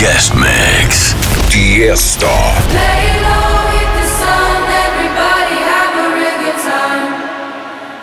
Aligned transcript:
Guest 0.00 0.34
Mix. 0.34 1.12
Tiesto. 1.52 2.32
Play 2.72 3.20
low 3.20 3.68
with 3.68 3.92
the 4.00 4.06
sun, 4.16 4.64
everybody 4.88 5.56
have 5.68 5.92
a 5.92 6.06
reggae 6.16 6.56
time. 6.64 7.12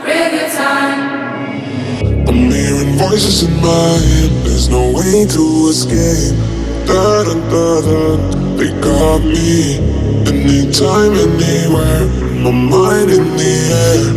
Reggae 0.05 0.45
time. 0.55 1.01
I'm 2.27 2.51
hearing 2.51 2.93
voices 2.99 3.41
in 3.49 3.55
my 3.63 3.97
head, 3.97 4.29
there's 4.45 4.69
no 4.69 4.91
way 4.91 5.25
to 5.25 5.69
escape. 5.71 6.37
Da 6.85 7.23
da 7.23 7.33
da 7.49 7.81
da, 7.81 8.01
they 8.57 8.69
got 8.79 9.23
me. 9.25 9.79
Anytime, 10.29 11.13
anywhere, 11.17 12.05
my 12.45 12.51
mind 12.51 13.09
in 13.09 13.25
the 13.41 13.55
air. 13.73 14.13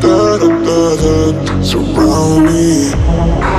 Da 0.00 0.38
da 0.38 0.48
da 0.68 0.82
da, 1.02 1.62
surround 1.62 2.46
me. 2.46 3.53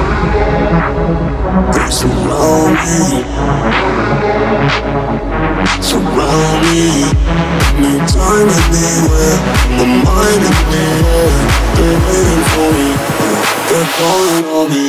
Surround 1.90 2.76
me, 2.84 3.24
surround 5.82 6.64
me. 6.66 6.90
The. 9.40 9.96
They're 11.76 12.00
waiting 12.06 12.44
for 12.52 12.70
me, 12.76 12.90
they're 13.70 13.90
calling 13.96 14.46
on 14.52 14.66
me. 14.70 14.84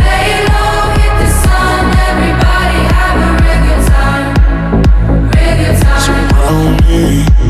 Lay 0.00 0.32
low, 0.48 0.88
hit 0.96 1.12
the 1.20 1.28
sun, 1.44 1.84
everybody 2.08 2.80
have 2.96 3.18
a 3.20 3.30
real 3.44 3.60
good 3.66 3.82
time, 3.92 4.28
real 5.36 5.54
good 5.60 5.76
time. 5.82 6.00
Surround 6.00 6.76
me. 6.88 7.45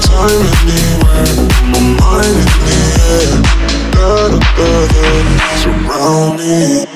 time 0.00 0.44
anywhere 0.62 1.34
My 1.72 1.80
mind 2.00 2.36
in 2.36 2.48
the 2.66 2.80
air 3.08 3.56
Surround 5.62 6.38
me. 6.38 6.95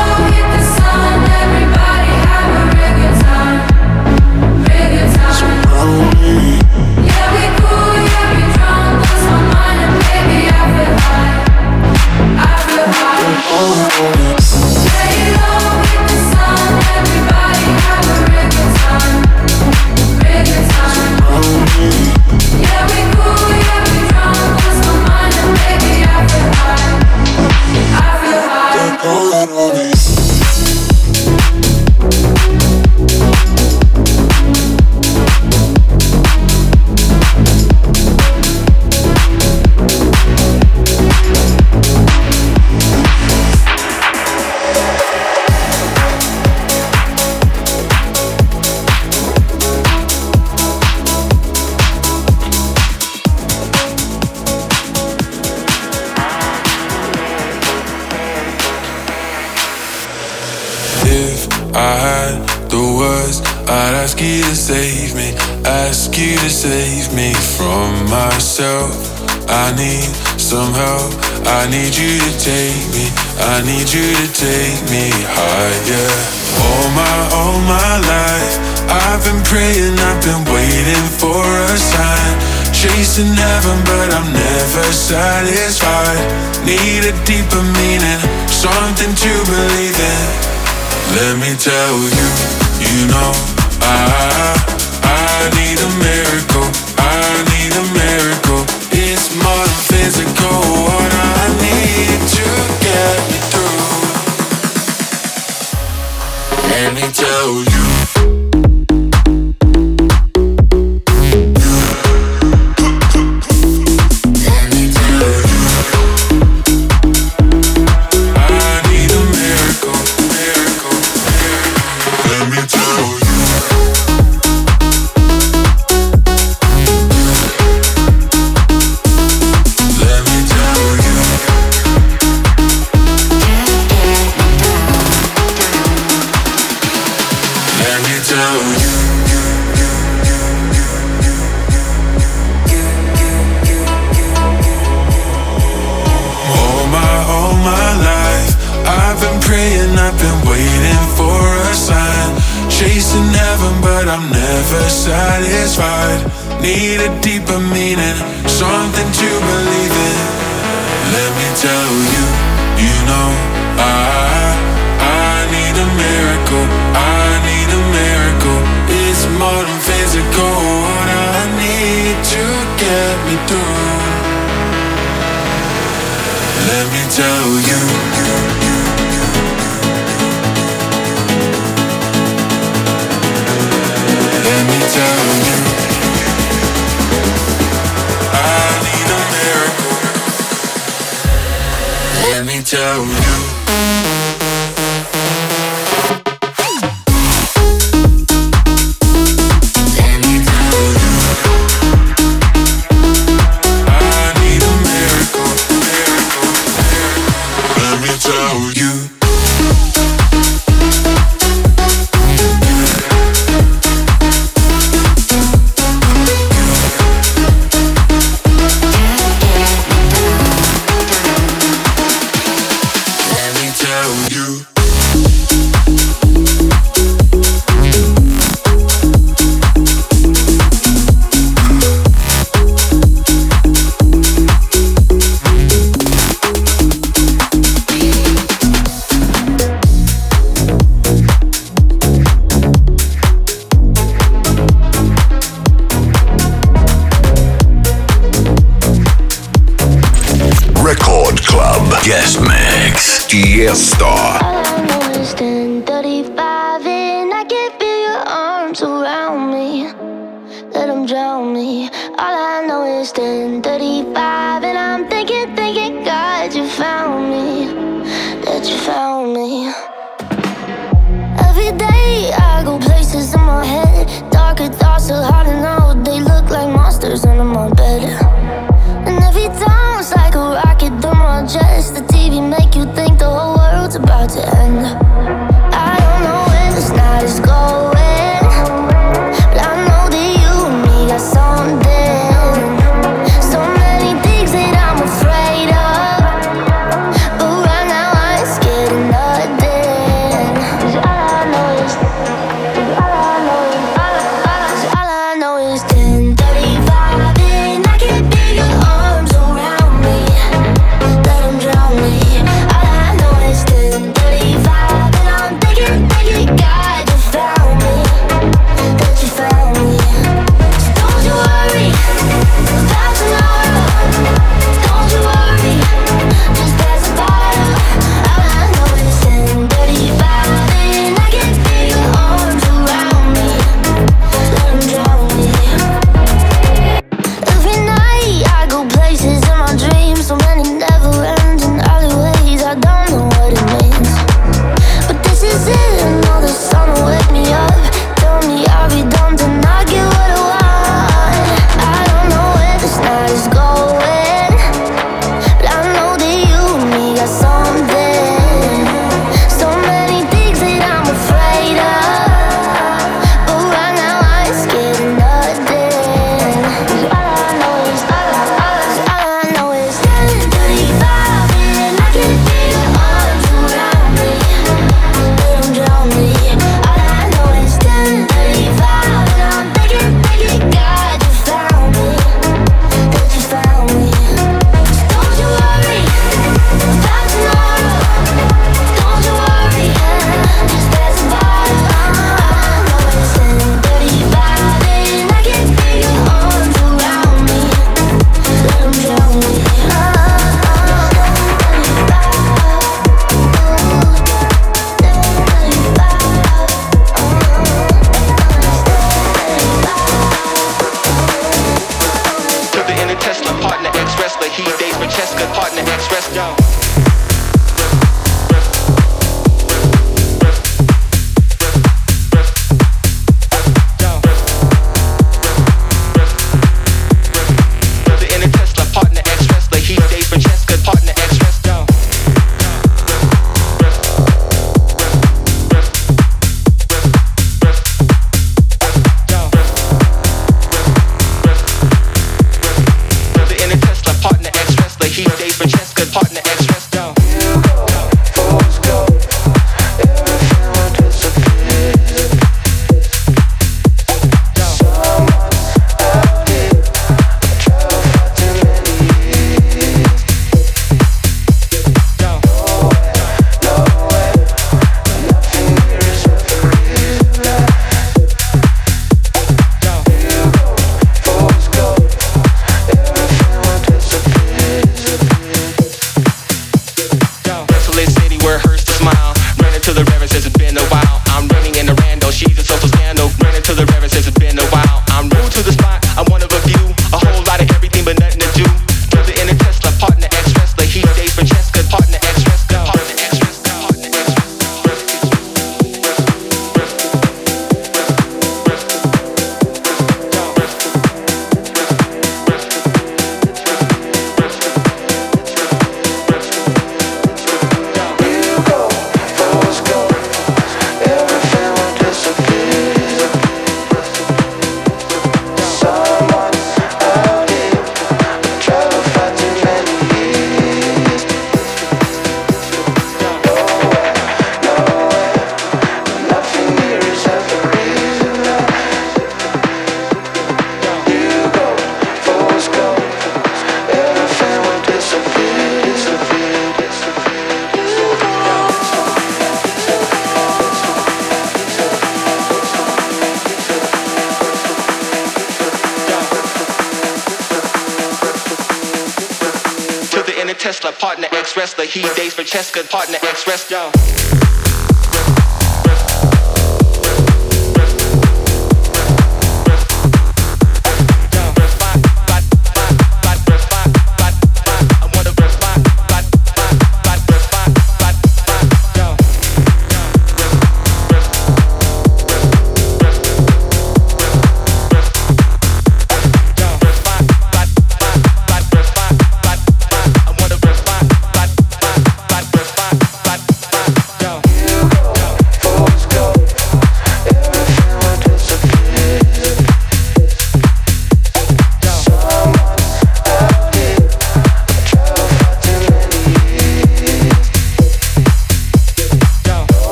He 551.91 552.03
dates 552.15 552.35
Francesca, 552.35 552.85
partner 552.85 553.00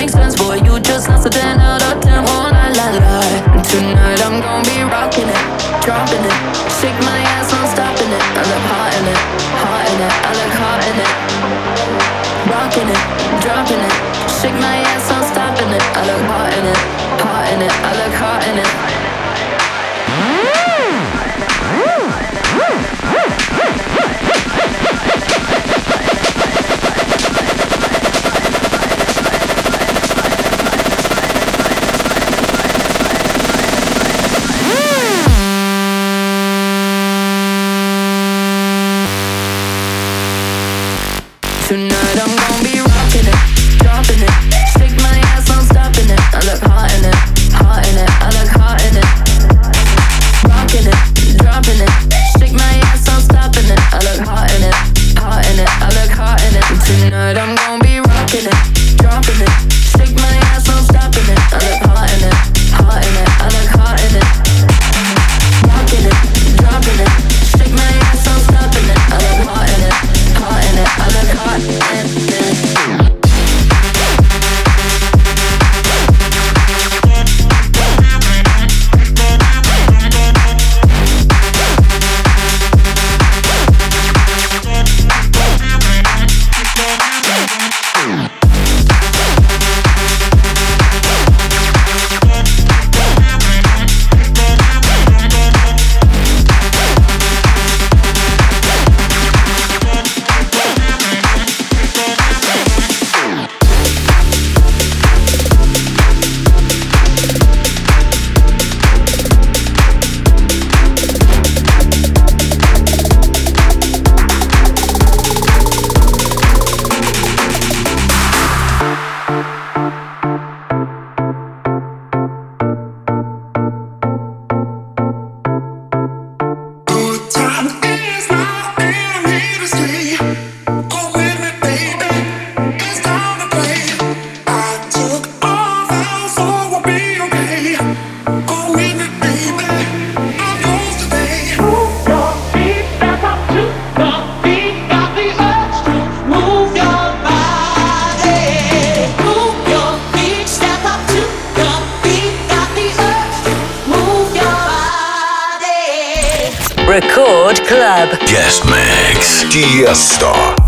Record 156.95 157.61
Club. 157.67 158.17
Guest 158.25 158.63
Mix. 158.67 159.45
Tiesto. 159.51 160.64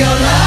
your 0.00 0.08
life. 0.08 0.39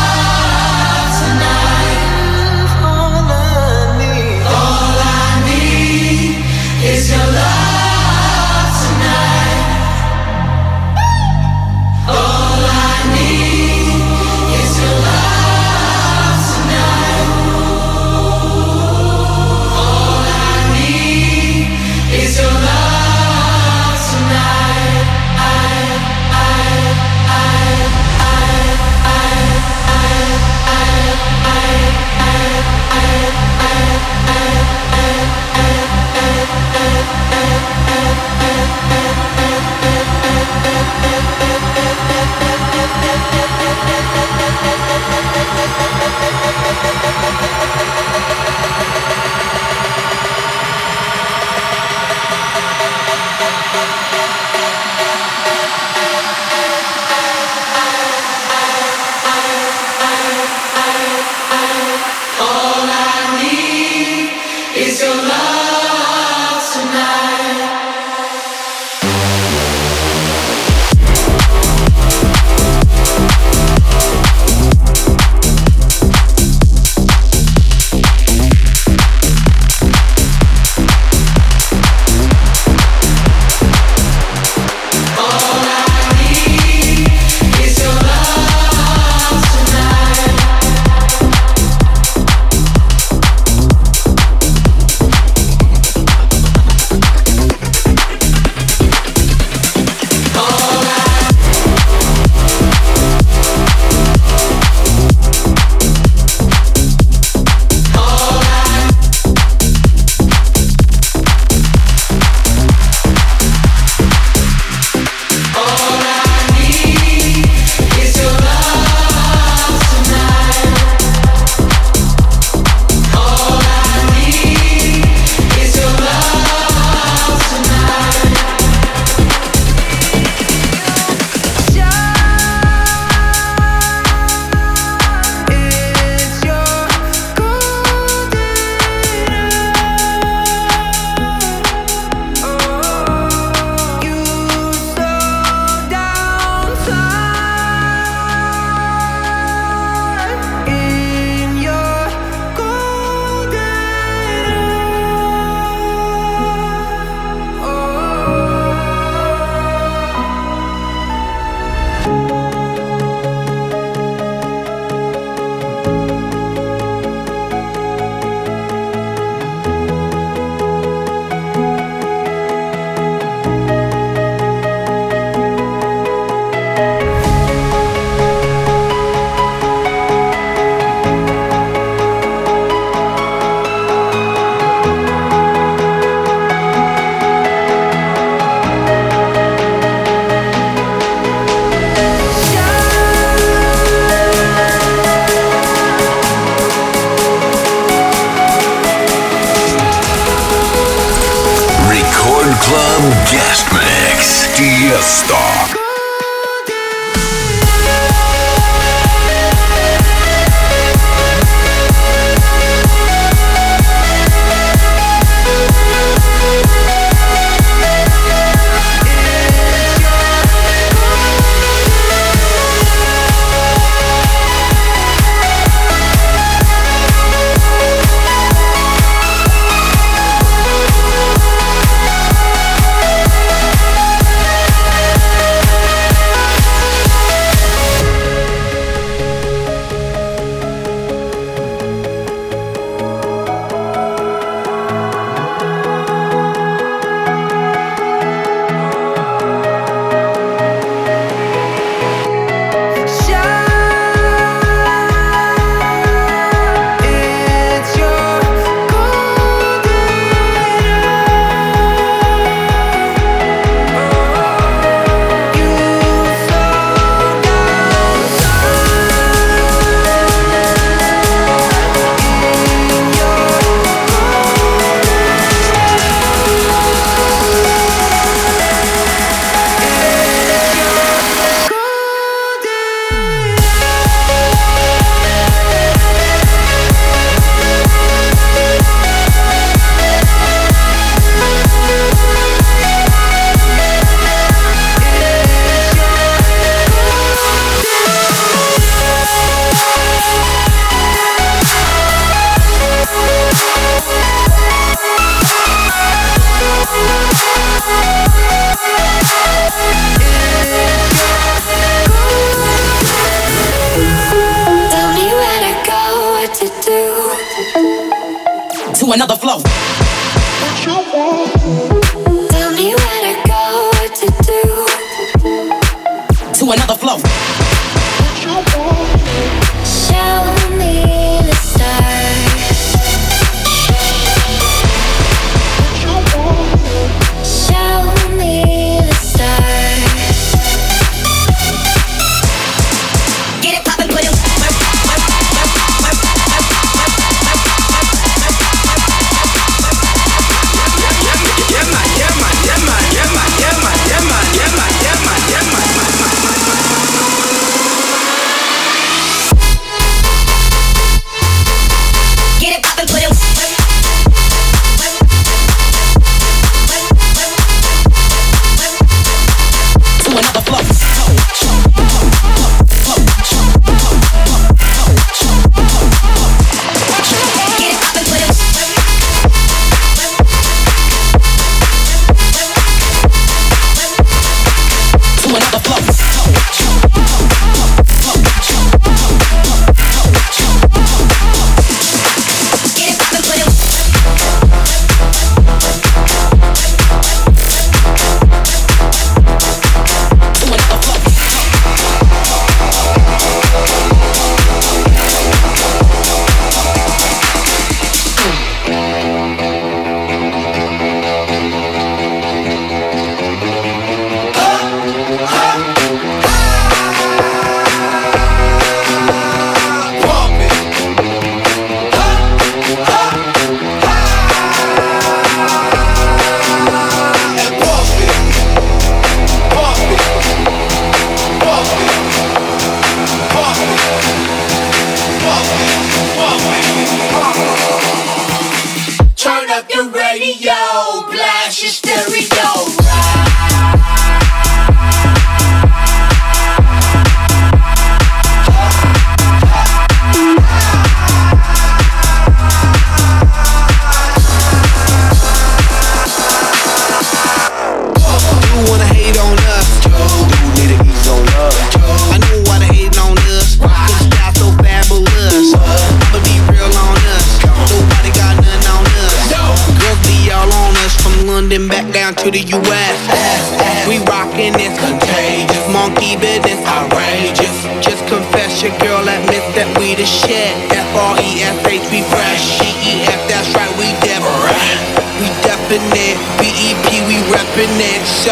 So, 488.44 488.52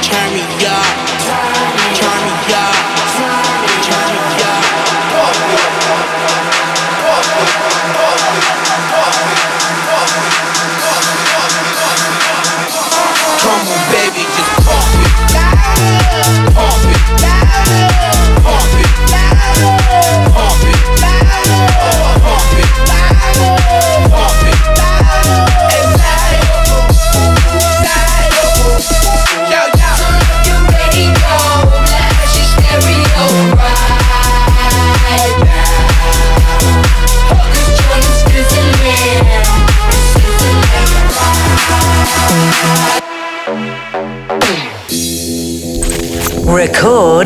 turn 0.00 0.32
me 0.32 0.40
up. 0.64 0.95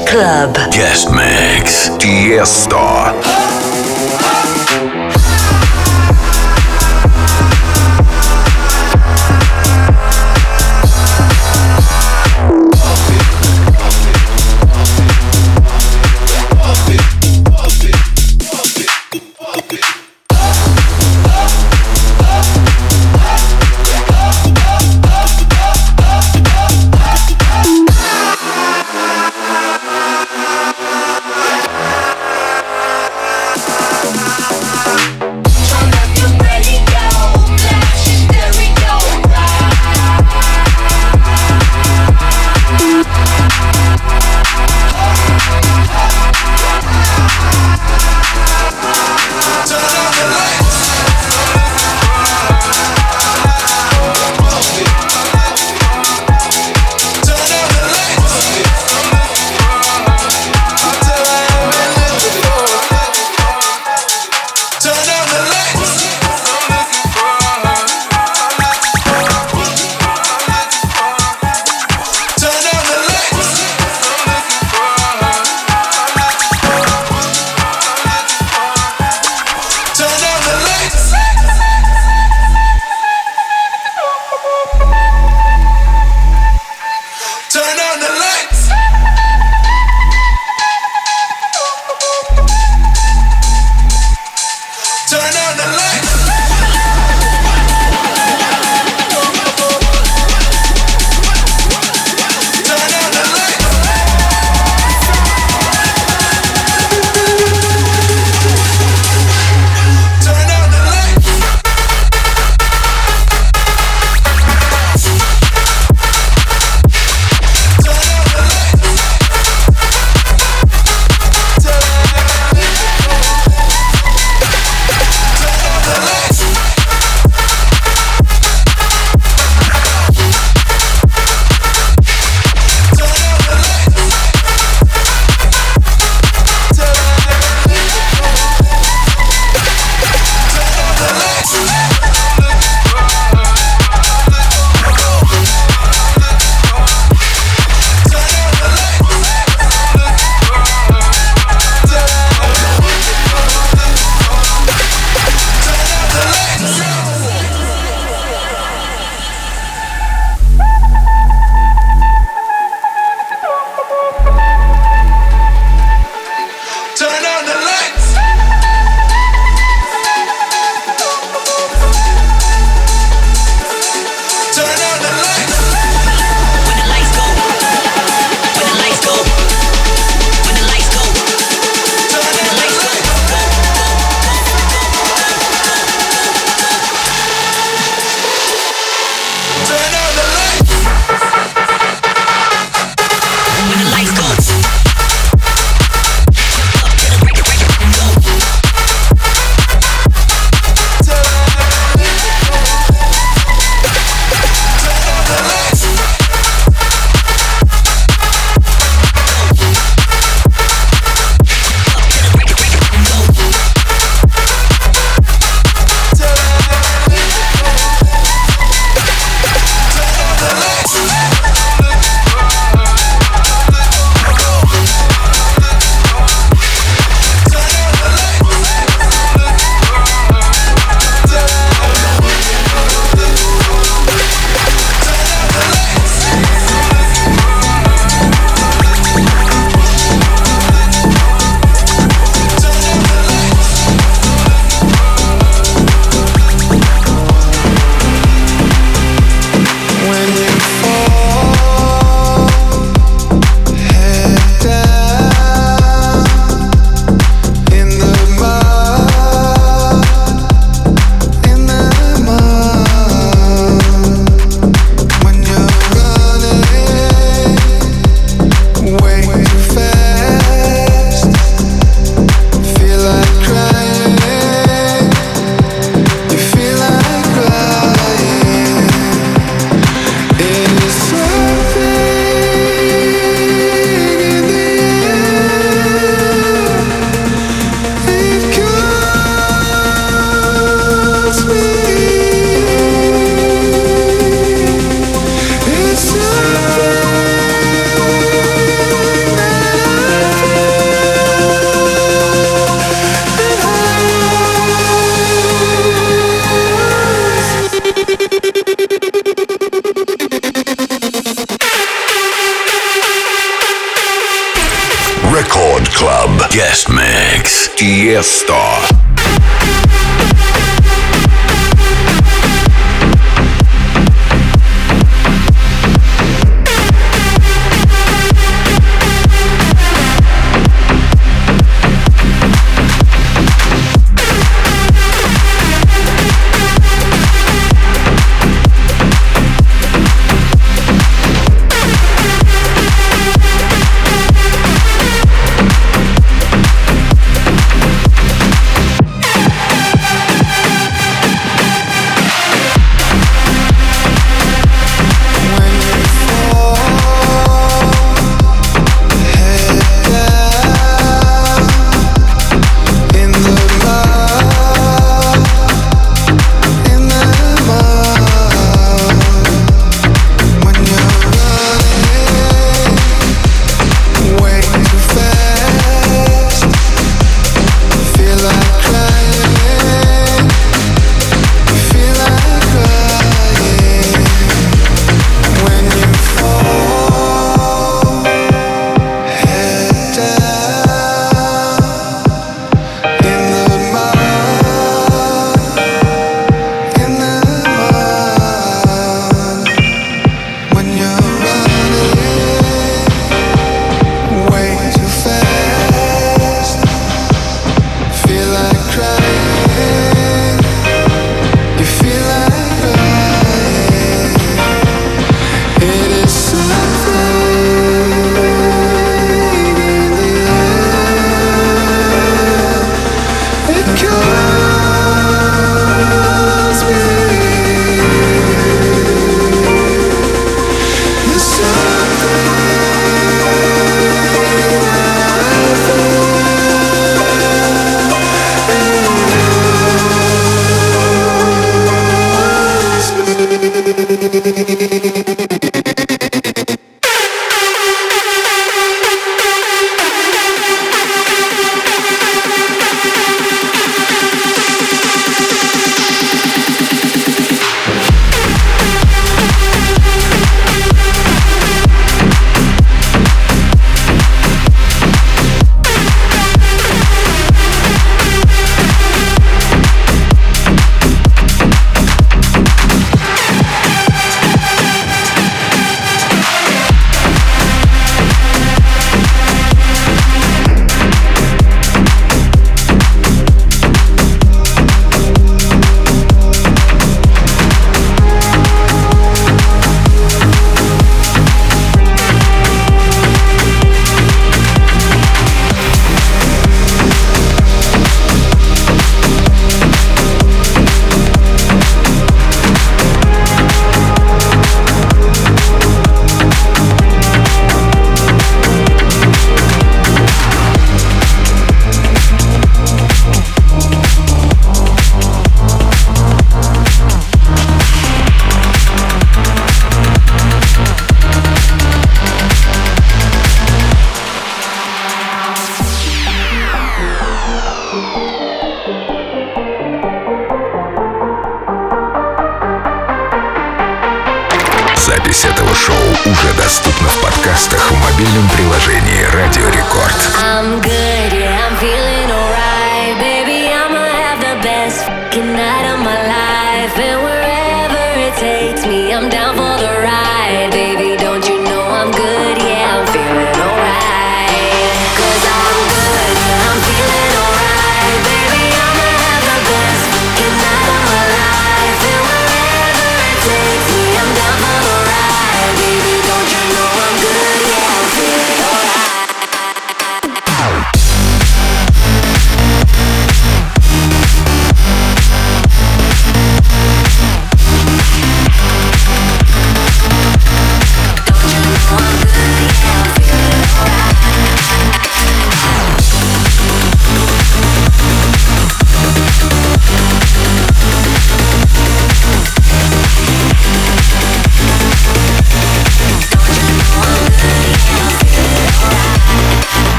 Club. 0.00 0.56
Guest 0.70 1.10
Mix. 1.10 1.90
Tiesto. 1.98 3.03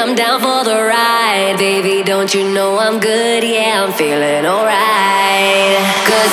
I'm 0.00 0.14
down 0.14 0.40
for 0.40 0.64
the 0.64 0.82
ride. 0.82 1.56
Baby, 1.58 2.02
don't 2.02 2.32
you 2.32 2.48
know 2.54 2.78
I'm 2.78 3.00
good? 3.00 3.44
Yeah, 3.44 3.84
I'm 3.84 3.92
feeling 3.92 4.46
alright. 4.46 5.76
Cause 6.08 6.32